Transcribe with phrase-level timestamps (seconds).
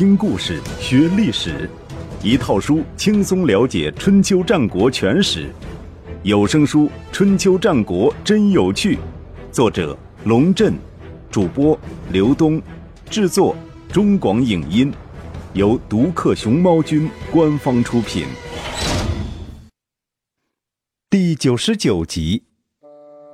[0.00, 1.68] 听故事学历史，
[2.22, 5.50] 一套书轻松了解春秋战国全史。
[6.22, 8.96] 有声书《春秋战国真有趣》，
[9.52, 9.94] 作者
[10.24, 10.72] 龙震，
[11.30, 11.78] 主播
[12.10, 12.62] 刘东，
[13.10, 13.54] 制作
[13.92, 14.90] 中广影音，
[15.52, 18.24] 由独克熊猫君官方出品。
[21.10, 22.42] 第九十九集：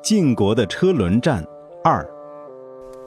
[0.03, 1.45] 晋国的车轮战
[1.85, 2.16] 二。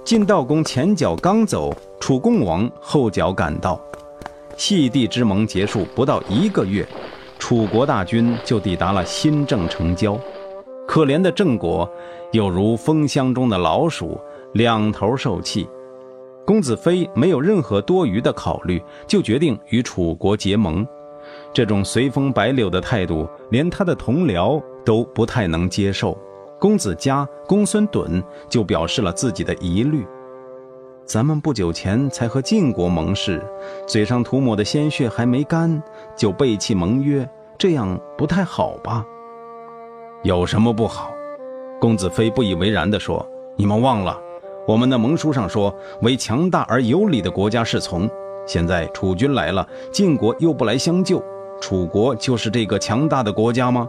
[0.05, 3.79] 晋悼公前脚刚走，楚共王后脚赶到。
[4.57, 6.87] 细地之盟结束不到一个月，
[7.37, 10.17] 楚国大军就抵达了新郑城郊。
[10.87, 11.87] 可怜的郑国
[12.31, 14.19] 有如蜂箱中的老鼠，
[14.53, 15.69] 两头受气。
[16.43, 20.85] 公子非没有任何多余的考虑，就决定与楚国结盟。
[21.53, 26.17] 这种随风摆柳的态度，连他的同僚都不太能接受。
[26.59, 30.05] 公子嘉、公孙趸就表示了自己的疑虑
[31.07, 33.41] ：“咱们不久前才和晋国盟誓，
[33.87, 35.81] 嘴上涂抹的鲜血还没干，
[36.17, 39.05] 就背弃盟约，这样不太好吧
[40.23, 41.13] ？”“有什么不好？”
[41.79, 43.25] 公子非不以为然地说
[43.55, 44.19] ：“你们忘了，
[44.67, 48.09] 我们的盟书上说，为强大而有礼的国家是从。
[48.45, 51.23] 现在楚军来了，晋国又不来相救，
[51.61, 53.87] 楚国就是这个强大的国家吗？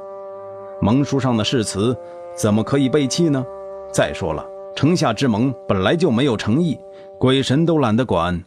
[0.81, 1.97] 盟书上的誓词。”
[2.35, 3.45] 怎么可以背弃呢？
[3.93, 6.79] 再说了，城下之盟本来就没有诚意，
[7.19, 8.43] 鬼神都懒得管。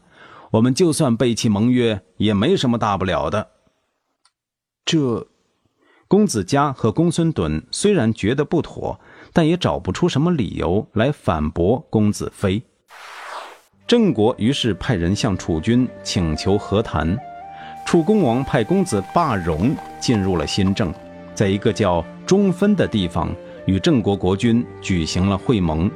[0.51, 3.47] 我们就算背弃盟约，也没什么大不了的。
[4.85, 5.27] 这，
[6.07, 8.99] 公子嘉和公孙趸虽然觉得不妥，
[9.31, 12.61] 但也找不出什么理由来反驳公子非。
[13.85, 17.17] 郑国于是派人向楚军请求和谈。
[17.85, 20.93] 楚公王派公子霸荣进入了新郑，
[21.35, 23.29] 在一个叫中分的地方。
[23.65, 25.89] 与郑国国君举行了会盟。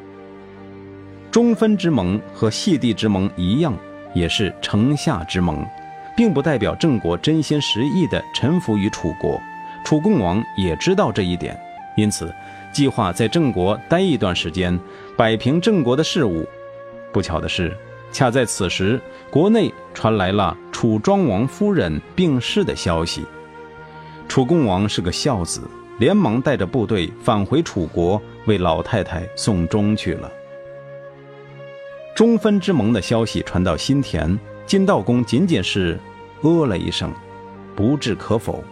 [1.29, 3.73] 中分之盟和细地之盟一样，
[4.13, 5.65] 也是城下之盟，
[6.15, 9.39] 并不代表郑国真心实意地臣服于楚国。
[9.83, 11.57] 楚共王也知道这一点，
[11.95, 12.33] 因此
[12.73, 14.77] 计划在郑国待一段时间，
[15.15, 16.47] 摆平郑国的事务。
[17.11, 17.75] 不巧的是，
[18.11, 18.99] 恰在此时，
[19.29, 23.25] 国内传来了楚庄王夫人病逝的消息。
[24.27, 25.61] 楚共王是个孝子。
[25.99, 30.31] 连忙带着部队返回楚国，为老太太送终去了。
[32.15, 35.99] 中分之盟的消息传到新田，金道公仅仅是
[36.41, 37.13] 呃了一声，
[37.75, 38.63] 不置可否。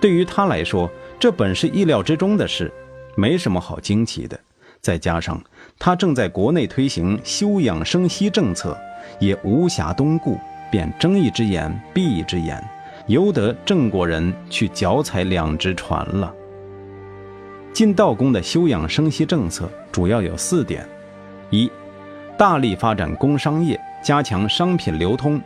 [0.00, 2.72] 对于他来说，这本是意料之中的事，
[3.14, 4.38] 没什么好惊奇的。
[4.82, 5.42] 再加上
[5.78, 8.78] 他正在国内推行休养生息政策，
[9.18, 10.38] 也无暇东顾，
[10.70, 12.62] 便睁一只眼闭一只眼。
[13.06, 16.32] 由得郑国人去脚踩两只船了。
[17.72, 20.86] 晋悼公的休养生息政策主要有四点：
[21.50, 21.70] 一、
[22.38, 25.40] 大力发展工商业，加强商品流通，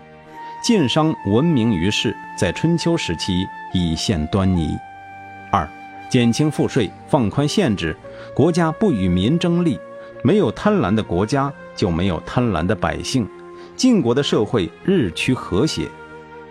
[0.62, 3.44] 晋商闻名于世，在春秋时期
[3.74, 4.76] 已现端倪；
[5.50, 5.68] 二、
[6.08, 7.94] 减轻赋税，放宽限制，
[8.34, 9.78] 国家不与民争利，
[10.22, 13.28] 没有贪婪的国家就没有贪婪的百姓，
[13.76, 15.88] 晋国的社会日趋和谐；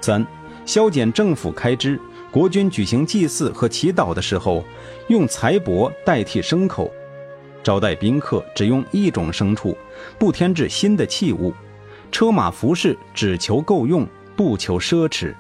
[0.02, 0.28] 三、
[0.70, 2.00] 削减政府开支，
[2.30, 4.64] 国君举行祭祀和祈祷的时候，
[5.08, 6.88] 用财帛代替牲口；
[7.64, 9.76] 招待宾客只用一种牲畜，
[10.20, 11.52] 不添置新的器物；
[12.12, 15.34] 车马服饰只求够用，不求奢侈。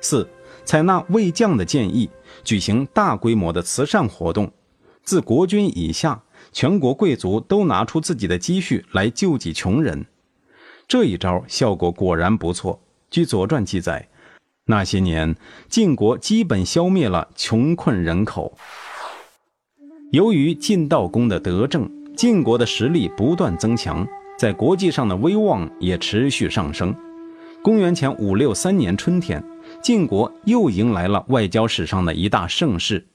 [0.00, 0.26] 四、
[0.64, 2.08] 采纳魏将的建议，
[2.42, 4.50] 举行大规模的慈善活动，
[5.02, 6.18] 自国君以下，
[6.50, 10.06] 全国贵族都拿出自己的积蓄来救济穷人。
[10.88, 12.80] 这一招效果果然不错。
[13.10, 14.08] 据《左传》记载。
[14.66, 15.34] 那些年，
[15.68, 18.56] 晋国基本消灭了穷困人口。
[20.12, 24.06] 由于晋悼公的德政，晋国的实力不断增强，
[24.38, 26.94] 在国际上的威望也持续上升。
[27.62, 29.42] 公元前五六三年春天，
[29.82, 33.06] 晋国又迎来了外交史上的一大盛事。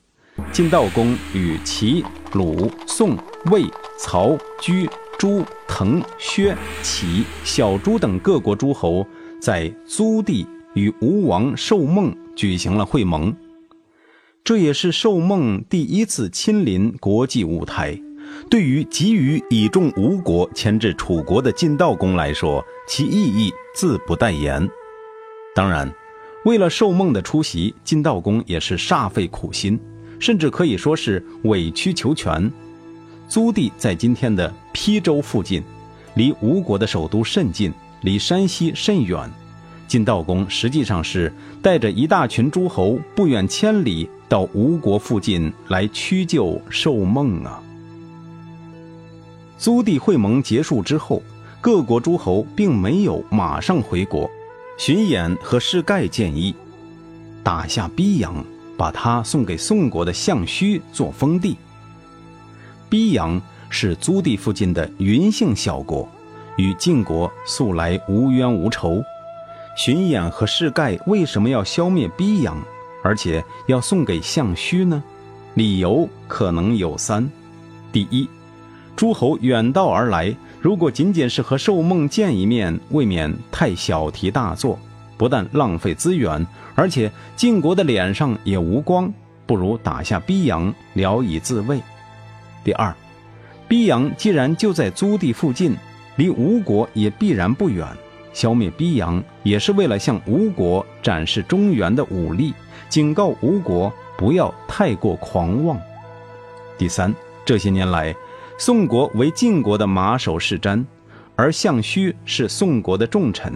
[0.51, 2.03] 晋悼公与齐、
[2.33, 3.17] 鲁、宋、
[3.51, 3.63] 魏、
[3.97, 9.05] 曹、居、朱、滕、薛、齐、小朱等各国诸侯
[9.41, 10.45] 在租地。
[10.75, 13.35] 与吴王寿梦举行了会盟，
[14.43, 17.99] 这也是寿梦第一次亲临国际舞台。
[18.49, 24.67] 对于急于倚重吴国牵制楚国的晋悼公来说，其意义自不待言。
[25.55, 25.89] 当然，
[26.43, 29.79] 为了寿梦的出席，晋悼公也是煞费苦心，
[30.19, 32.51] 甚至可以说是委曲求全。
[33.29, 35.63] 租地在今天的邳州附近，
[36.15, 39.31] 离吴国的首都甚近，离山西甚远。
[39.87, 47.61] 晋悼公实际上是带着一大群诸侯，不远千里到吴国附近来屈就受梦啊。
[49.57, 51.21] 租地会盟结束之后，
[51.61, 54.29] 各国诸侯并没有马上回国。
[54.77, 56.53] 荀偃和士盖建议
[57.41, 58.43] 打下逼阳，
[58.75, 61.55] 把他送给宋国的项须做封地。
[62.89, 66.05] 逼阳是租地附近的云姓小国，
[66.57, 69.01] 与晋国素来无冤无仇。
[69.75, 72.57] 荀偃和士盖为什么要消灭逼阳，
[73.03, 75.03] 而且要送给项须呢？
[75.53, 77.29] 理由可能有三：
[77.91, 78.27] 第一，
[78.95, 80.35] 诸侯远道而来。
[80.61, 84.79] 如果仅仅是和寿梦见一面，未免太小题大做，
[85.17, 89.11] 不但浪费资源，而且晋国的脸上也无光。
[89.45, 91.79] 不如打下逼阳，聊以自慰。
[92.63, 92.91] 第二，
[93.67, 95.75] 逼阳既然就在租地附近，
[96.15, 97.87] 离吴国也必然不远，
[98.35, 102.53] 消灭逼阳也是为了向吴国展示中原的武力，
[102.89, 105.79] 警告吴国不要太过狂妄。
[106.77, 107.11] 第三，
[107.45, 108.13] 这些年来。
[108.57, 110.83] 宋国为晋国的马首是瞻，
[111.35, 113.53] 而项须是宋国的重臣，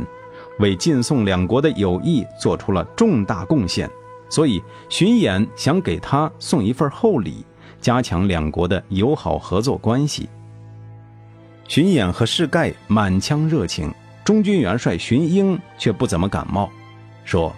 [0.59, 3.89] 为晋宋两国的友谊做出了重大贡献，
[4.29, 7.45] 所以荀偃想给他送一份厚礼，
[7.79, 10.29] 加强两国的友好合作关系。
[11.67, 13.93] 荀偃和士盖满腔热情，
[14.23, 16.69] 中军元帅荀英却不怎么感冒，
[17.23, 17.53] 说：“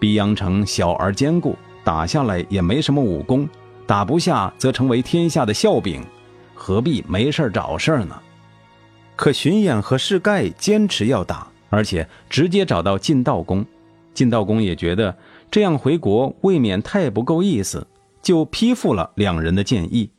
[0.00, 3.48] 逼阳城小而坚固，打下来也没什么武功，
[3.86, 6.02] 打不下则成为天下的笑柄。”
[6.58, 8.18] 何必没事找事呢？
[9.14, 13.64] 可荀偃和士盖坚持要打，而且直接找到晋道公。
[14.14, 15.14] 晋道公也觉得
[15.50, 17.86] 这样回国未免太不够意思，
[18.22, 20.10] 就批复了两人的建议。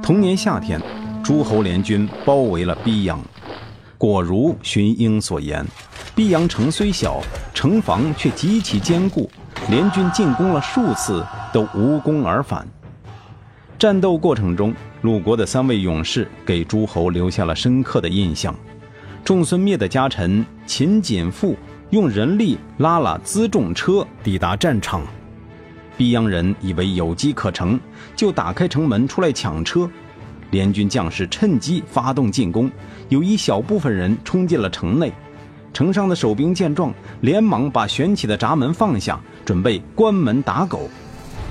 [0.00, 0.80] 同年夏天，
[1.22, 3.20] 诸侯联军包围了逼阳，
[4.00, 5.62] 果如荀英所言，
[6.14, 7.20] 逼阳城虽小，
[7.52, 9.30] 城防却极其坚固，
[9.68, 12.66] 联军进攻了数次都无功而返。
[13.78, 18.54] 战斗过程中，鲁国的三位勇士给诸侯留下了深刻的印象。
[19.22, 21.54] 仲孙灭的家臣秦锦富
[21.90, 25.02] 用人力拉了辎重车抵达战场，
[25.98, 27.78] 逼阳人以为有机可乘，
[28.16, 29.86] 就打开城门出来抢车。
[30.50, 32.70] 联军将士趁机发动进攻，
[33.08, 35.12] 有一小部分人冲进了城内。
[35.72, 40.88] 城上的守兵见状，连忙把悬起的闸门放下，准备关门打狗。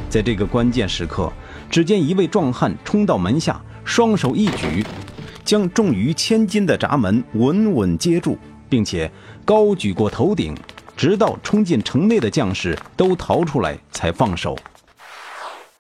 [0.10, 1.31] 在这个关键时刻。
[1.72, 4.84] 只见一位壮汉冲到门下，双手一举，
[5.45, 8.36] 将重逾千斤的闸门稳稳接住，
[8.68, 9.12] 并且
[9.45, 10.57] 高举过头顶，
[10.98, 14.57] 直到冲进城内的将士都逃出来才放手。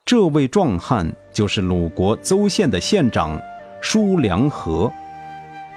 [0.05, 3.39] 这位壮汉就是鲁国邹县的县长
[3.81, 4.91] 叔良和。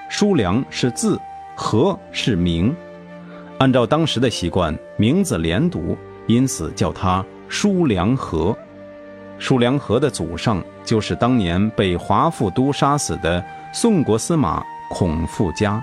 [0.08, 1.18] 叔良是字，
[1.54, 2.74] 和是名，
[3.58, 5.96] 按照当时的习惯，名字连读，
[6.26, 8.56] 因此叫他叔良和。
[9.38, 15.82] 叔良和的祖上就是当年被华富都杀死的宋国司马孔富家，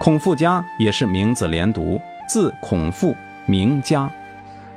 [0.00, 3.14] 孔富家也是名字连读，字孔富，
[3.46, 4.10] 名家。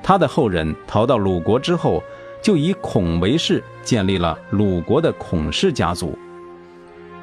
[0.04, 2.04] 他的后人逃到鲁国之后，
[2.46, 6.16] 就以孔为氏，建立了鲁国的孔氏家族。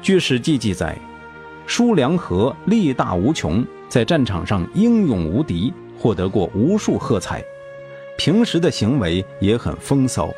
[0.01, 0.97] 据《史记》记载，
[1.65, 7.41] 叔良和力大无穷，在战场上英勇无敌，获得过无数喝彩。
[8.17, 10.29] 平时的行为也很风骚。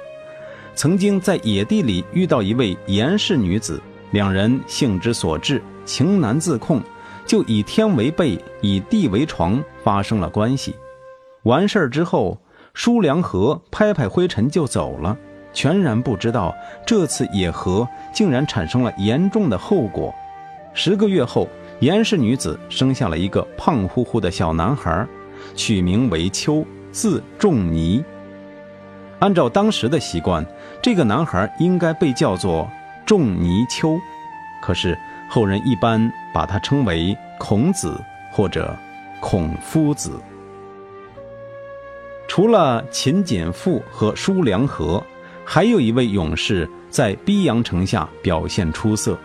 [0.76, 3.82] 曾经在野地里遇到一位严氏女子，
[4.12, 6.80] 两人兴之所至，情难自控，
[7.26, 10.76] 就以天为被，以地为床，发生了关系。
[11.42, 12.40] 完事儿之后，
[12.76, 15.18] 舒良和拍拍灰尘就走了，
[15.54, 16.54] 全然不知道
[16.86, 20.14] 这次野合竟然产生了严重的后果。
[20.74, 21.48] 十个月后，
[21.80, 25.08] 严氏女子生下了一个胖乎乎的小男孩，
[25.56, 28.04] 取名为秋，字仲尼。
[29.20, 30.46] 按照当时的习惯，
[30.82, 32.70] 这个男孩应该被叫做
[33.06, 33.98] 仲尼丘，
[34.62, 34.98] 可是
[35.30, 37.98] 后人一般把他称为孔子
[38.34, 38.76] 或者
[39.22, 40.20] 孔夫子。
[42.36, 45.02] 除了秦简父和叔良和，
[45.46, 49.18] 还有一位勇士在逼阳城下表现出色。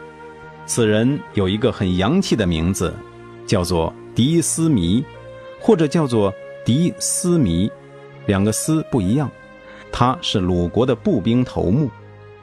[0.65, 2.95] 此人有一个很洋气的名字，
[3.45, 5.05] 叫做狄思弥，
[5.59, 6.33] 或者叫做
[6.65, 7.69] 狄思弥，
[8.27, 9.29] 两个“思”不一样。
[9.91, 11.91] 他是鲁国的步兵头目，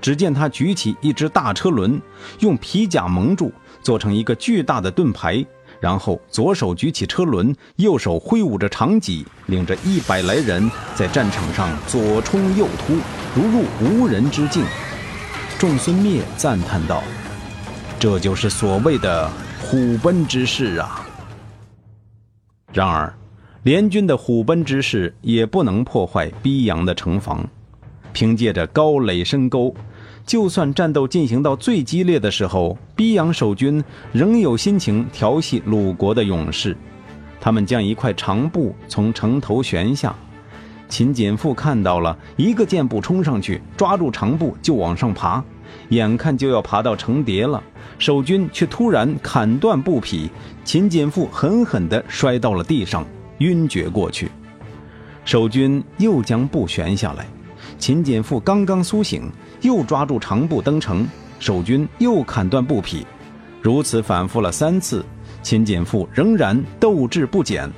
[0.01, 1.97] 只见他举起一只大车轮，
[2.39, 5.45] 用皮甲蒙住，做成一个巨大的盾牌，
[5.79, 12.97] 然后左手举起车轮，右手挥舞着长戟，领着一百来人在战场上左冲右突，
[13.35, 14.63] 如入无人之境。
[15.59, 17.03] 仲孙灭赞叹道
[17.99, 19.29] ：“这就是所谓的
[19.61, 21.05] 虎奔之势啊！”
[22.73, 23.13] 然而。
[23.63, 27.45] 联军的虎奔之势也不能破坏逼阳的城防。
[28.13, 29.75] 凭借着高垒深沟，
[30.27, 33.81] 就算战斗进行到最激烈的时候，逼阳守军
[34.11, 36.75] 仍有心情调戏鲁国的勇士。
[37.39, 40.13] 他们将一块长布从城头悬下，
[40.89, 45.41] 秦锦富看到了，一个箭步冲上去，抓住长布就往上爬，
[45.89, 47.63] 眼看就要爬到城叠了，
[47.97, 50.29] 守军却突然砍断布匹，
[50.65, 53.05] 秦锦富狠狠地摔到了地上，
[53.37, 54.29] 晕厥过去。
[55.23, 57.25] 守军又将布悬下来。
[57.77, 59.29] 秦锦富刚刚苏醒，
[59.61, 61.07] 又抓住长布登城，
[61.39, 63.05] 守军又砍断布匹，
[63.61, 65.03] 如此反复了三次，
[65.41, 67.69] 秦锦富仍然斗志不减，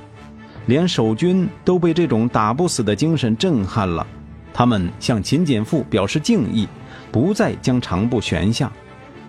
[0.66, 4.06] 连守军都被这种打不死的精神震撼了，
[4.52, 6.68] 他们向秦锦富表示敬意，
[7.10, 8.70] 不再将长布悬下，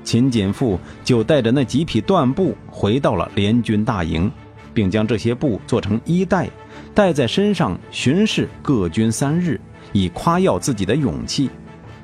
[0.03, 4.29] 秦锦富就带着那几匹断布回到了联军大营，
[4.73, 6.49] 并将这些布做成衣带，
[6.93, 9.59] 带在身上巡视各军三日。
[9.93, 11.49] 以夸耀自己的勇气。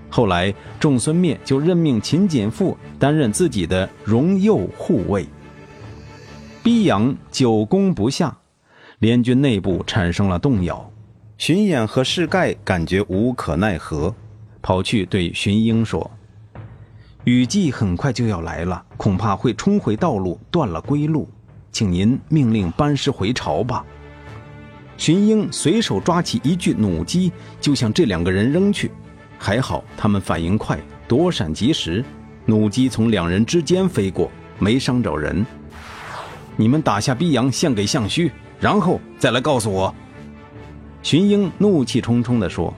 [0.09, 5.25] 后来，仲孙灭就任命秦锦富担任自己的荣右护卫。
[6.63, 8.37] 逼阳久攻不下，
[8.99, 10.91] 联军内部产生了动摇。
[11.37, 14.13] 荀偃和士盖感觉无可奈何，
[14.61, 16.09] 跑去对荀英说
[17.25, 21.29] ：“雨季很快就要来了，恐怕会冲回道路，断了归路，
[21.71, 23.85] 请您命令班师回朝吧。”
[24.97, 28.89] 荀英随手抓起一具弩机，就向这两个人扔去。
[29.37, 32.03] 还好他们反应快，躲闪及时，
[32.45, 35.45] 弩机从两人之间飞过，没伤着人。
[36.55, 39.93] 你们打下逼阳，献给项须，然后再来告诉我。
[41.03, 42.73] 荀英怒气冲冲地说：“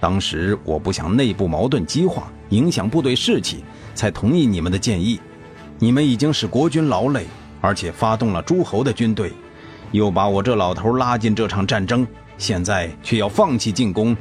[0.00, 5.20] 当时我不想内部矛盾激化，影响部队士气，才同意你们的建议。
[5.78, 7.24] 你们已经使国军劳累，
[7.60, 9.32] 而且发动了诸侯的军队。”
[9.92, 12.06] 又把我这老头拉进这场战争，
[12.36, 14.14] 现在却要放弃进攻，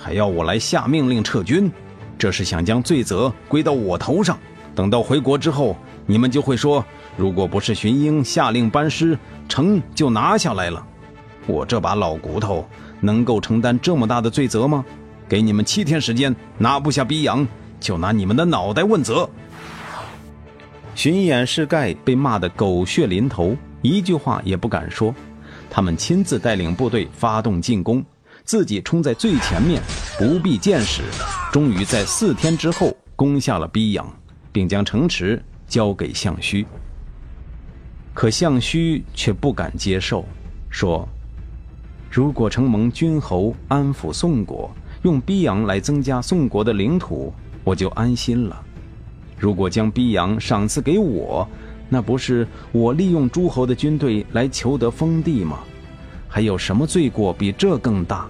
[0.00, 1.70] 还要我来下命令撤军，
[2.16, 4.38] 这是想将罪责归到我头上。
[4.74, 5.76] 等到回国之后，
[6.06, 6.84] 你们就会说，
[7.16, 10.86] 如果不是荀英下令班师，城就拿下来了。
[11.46, 12.64] 我这把老骨头
[13.00, 14.84] 能够承担这么大的罪责吗？
[15.28, 17.46] 给你们七天时间，拿不下逼阳，
[17.80, 19.28] 就拿你们的脑袋问责。
[20.94, 23.56] 荀偃、士盖被骂得狗血淋头。
[23.82, 25.14] 一句话也不敢说，
[25.70, 28.04] 他们亲自带领部队发动进攻，
[28.48, 29.82] 自己冲在最前面，
[30.16, 31.02] 不必见识，
[31.52, 34.10] 终于在四天之后攻下了逼阳，
[34.50, 36.66] 并将城池交给项须。
[38.14, 40.24] 可项须却不敢接受，
[40.70, 41.06] 说
[42.10, 44.70] ：“如果承蒙君侯安抚宋国，
[45.02, 47.30] 用逼阳来增加宋国的领土，
[47.64, 48.56] 我就安心了；
[49.36, 51.46] 如果将逼阳赏赐给我，”
[51.90, 55.58] 那不是我利用诸侯的军队来求得封地吗？
[56.26, 58.26] 还有什么罪过比这更大？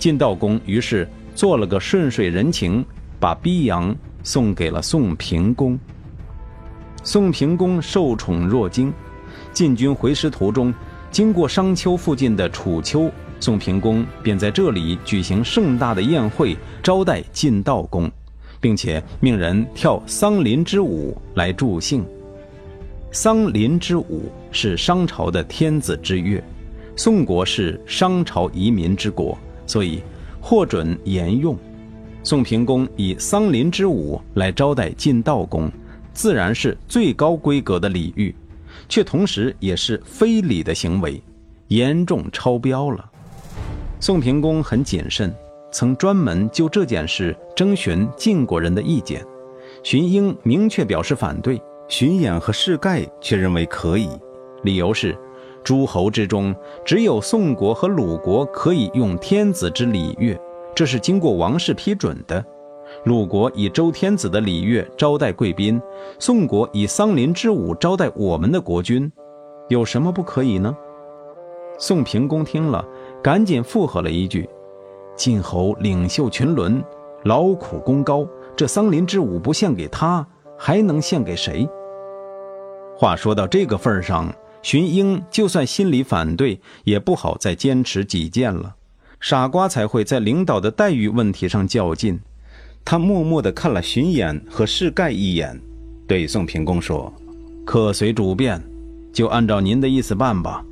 [0.00, 2.82] 晋悼公于是做了个顺水人情，
[3.20, 5.78] 把逼阳送给了宋平公。
[7.02, 8.90] 宋平公受宠若惊，
[9.52, 10.72] 晋军回师途中，
[11.10, 18.10] 经过商丘附近的楚丘，宋平公便在这里举行盛大的宴会，招待晋悼公，
[18.58, 22.02] 并且命人跳桑林之舞来助兴。
[23.12, 26.42] 桑林之舞是商朝的天子之乐，
[26.96, 29.36] 宋国是商朝移民之国，
[29.70, 30.02] 所以
[30.40, 31.56] 获准沿用。
[32.24, 35.70] 宋平公以桑林之舞来招待晋悼公，
[36.12, 38.34] 自然是最高规格的礼遇，
[38.88, 41.22] 却同时也是非礼的行为，
[41.68, 43.08] 严重超标了。
[44.00, 45.32] 宋平公很谨慎，
[45.70, 49.24] 曾专门就这件事征询晋国人的意见，
[49.84, 51.62] 荀英明确表示反对。
[51.88, 54.08] 荀偃和士盖却认为可以，
[54.64, 55.16] 理由是，
[55.62, 60.38] 诸侯之中只有宋国和鲁国可以用天子之礼乐，
[60.74, 62.44] 这是经过王室批准的。
[63.04, 65.80] 鲁国以周天子的礼乐招待贵宾，
[66.18, 69.10] 宋国以桑林之舞招待我们的国君，
[69.68, 70.76] 有什么不可以呢？
[71.78, 72.84] 宋平公听了，
[73.22, 74.48] 赶紧附和了一句
[75.14, 76.82] ：“晋侯领袖群伦，
[77.24, 78.26] 劳苦功高，
[78.56, 80.26] 这桑林之舞不献给他，
[80.58, 81.68] 还能献给谁？”
[82.98, 84.30] 话说到这个份上，
[84.62, 88.74] 荀英就算心里反对，也不好再坚持己见了。
[89.20, 92.18] 傻瓜才会在领导的待遇问题上较劲。
[92.84, 95.60] 他默默地看了荀偃和世盖一眼，
[96.06, 97.12] 对宋平公说
[97.64, 98.62] ：“客随主便，
[99.12, 100.64] 就按照您的意思办吧。”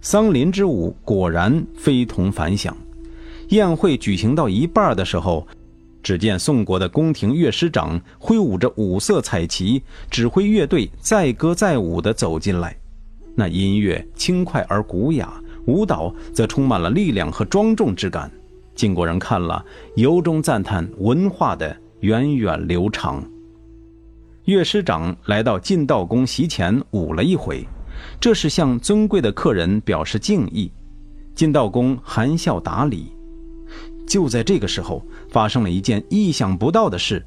[0.00, 2.76] 桑林之舞果然非同凡响。
[3.48, 5.46] 宴会举行到一半的时候。
[6.08, 12.74] 只见宋国的宫廷乐师长挥舞着五色彩旗，指挥乐队载歌载舞地走进来。
[13.34, 15.30] 那音乐轻快而古雅，
[15.66, 18.30] 舞蹈则充满了力量和庄重之感。
[18.74, 19.62] 晋国人看了，
[19.96, 23.22] 由衷赞叹文化的源远流长。
[24.46, 27.62] 乐师长来到晋悼公席前舞了一回，
[28.18, 30.72] 这是向尊贵的客人表示敬意。
[31.34, 33.12] 晋悼公含笑答礼。
[34.08, 37.24] 就在这个时候，发生了一件意想不到的事：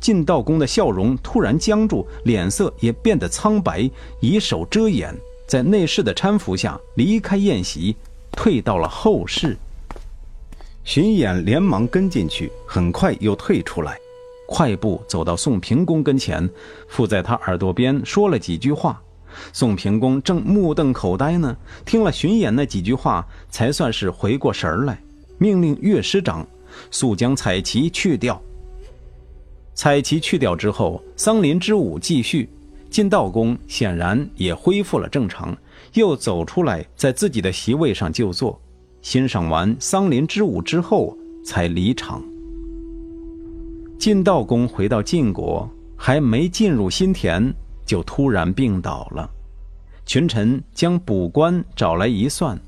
[0.00, 5.14] 晋悼公的笑容突然僵住，脸色也变得苍白，以手遮掩，
[5.46, 7.96] 在内侍的搀扶下离开宴席，
[8.30, 9.56] 退到了后室。
[10.84, 13.98] 荀偃连忙跟进去，很快又退出来，
[14.46, 16.48] 快步走到宋平公跟前，
[16.88, 19.02] 附在他耳朵边说了几句话。
[19.52, 25.00] 宋平公正目瞪口呆呢，听了荀偃那几句话，才算是回过神来，
[25.40, 26.46] 命令乐师长
[26.90, 28.40] 速将彩旗去掉。
[29.74, 32.46] 彩旗去掉之后，桑林之舞继续。
[32.90, 35.56] 晋悼公显然也恢复了正常，
[35.94, 38.60] 又走出来，在自己的席位上就坐。
[39.00, 42.22] 欣赏完桑林之舞之后，才离场。
[43.98, 47.54] 晋悼公回到晋国，还没进入新田，
[47.86, 49.30] 就突然病倒了。
[50.04, 52.60] 群臣将卜官找来一算，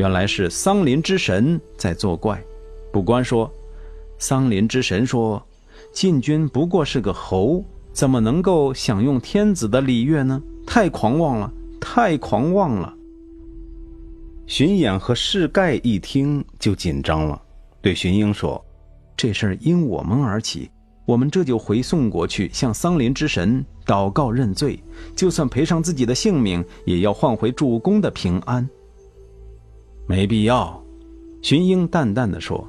[0.00, 2.42] 原来是桑林之神在作怪。
[2.90, 3.52] 卜官说
[4.18, 5.46] ：“桑林之神说，
[5.92, 10.42] 晋军不过是个侯，怎么能够享用天子的礼乐呢？
[10.66, 12.94] 太狂妄了，太狂妄了。”
[14.48, 17.38] 巡演和士盖一听就紧张了，
[17.82, 18.64] 对荀英说
[19.14, 20.70] ：“这事儿因我们而起，
[21.04, 24.82] 我们这就回宋国去向桑林之神祷告认罪，
[25.14, 28.66] 就算赔上自己的性命，也要换回主公的平安。”
[30.10, 30.82] 没必要，
[31.40, 32.68] 荀英淡淡的说：“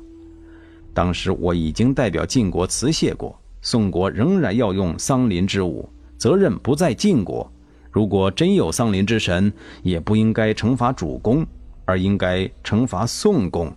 [0.94, 7.52] 当时我已经代表晋国辞谢过，宋国仍然要用桑林之舞，责任不在晋国。
[7.90, 11.44] 如果真有桑林之神，也不应该惩罚主公。”
[11.86, 13.76] 而应该惩罚宋公。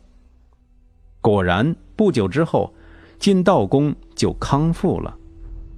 [1.22, 2.70] 果然，不久之后，
[3.18, 5.16] 晋悼公就康复了。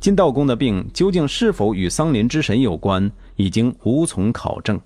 [0.01, 4.79] 晋悼公的病究竟是否与桑林之神有关，已经无从考证。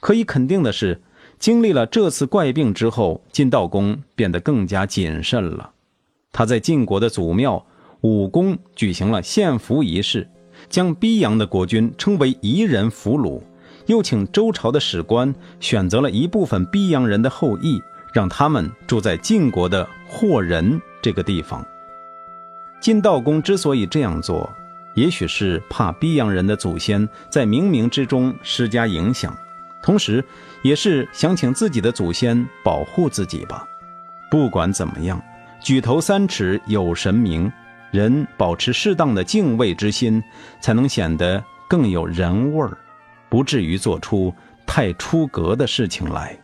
[0.00, 1.00] 可以肯定的是，
[1.38, 5.70] 经历了这次怪病之后，晋悼公变得更加谨慎了。
[6.32, 7.64] 他在晋国的祖庙
[8.00, 10.28] 武宫举行了献俘仪式，
[10.68, 13.40] 将逼阳的国君称为夷人俘虏。
[13.86, 17.80] 又请周朝的史官选择了一部分逼阳人的后裔，
[18.12, 21.64] 让他们住在晋国的霍人这个地方。
[22.80, 24.50] 晋悼公之所以这样做，
[24.96, 29.36] 也许是怕逼阳人的祖先在冥冥之中施加影响，
[29.86, 30.22] 同时
[30.62, 33.64] 也是想请自己的祖先保护自己吧。
[34.28, 35.22] 不管怎么样，
[35.60, 37.50] 举头三尺有神明，
[37.92, 40.20] 人保持适当的敬畏之心，
[40.60, 42.76] 才能显得更有人味儿。
[43.28, 44.34] 不至于做出
[44.66, 46.36] 太出格的事情来。